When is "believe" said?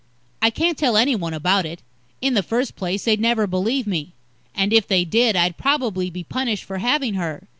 3.45-3.85